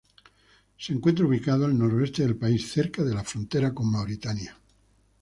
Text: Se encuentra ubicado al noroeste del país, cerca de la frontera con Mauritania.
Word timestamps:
Se 0.79 0.93
encuentra 0.93 1.27
ubicado 1.27 1.65
al 1.65 1.77
noroeste 1.77 2.23
del 2.23 2.35
país, 2.35 2.71
cerca 2.71 3.03
de 3.03 3.13
la 3.13 3.23
frontera 3.23 3.71
con 3.71 3.91
Mauritania. 3.91 4.57